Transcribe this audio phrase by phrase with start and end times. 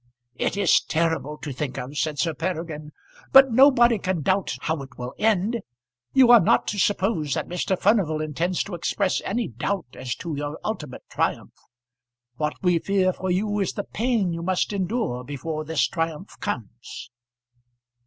[0.37, 2.91] "It is terrible to think of," said Sir Peregrine;
[3.31, 5.59] "but nobody can doubt how it will end.
[6.11, 7.77] You are not to suppose that Mr.
[7.79, 11.53] Furnival intends to express any doubt as to your ultimate triumph.
[12.37, 17.11] What we fear for you is the pain you must endure before this triumph comes."